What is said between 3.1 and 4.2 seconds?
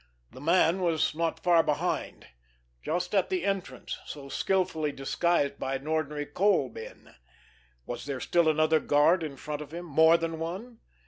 at the entrance